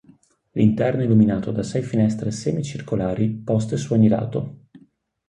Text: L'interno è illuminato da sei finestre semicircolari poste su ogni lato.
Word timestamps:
L'interno 0.53 1.01
è 1.01 1.05
illuminato 1.05 1.51
da 1.51 1.61
sei 1.61 1.83
finestre 1.83 2.31
semicircolari 2.31 3.29
poste 3.29 3.77
su 3.77 3.93
ogni 3.93 4.07
lato. 4.07 4.57